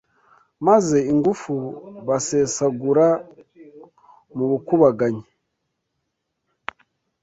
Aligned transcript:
maze 0.67 0.97
ingufu 1.13 1.53
basesaguraga 2.07 3.21
mu 4.35 4.45
bukubaganyi 4.51 5.25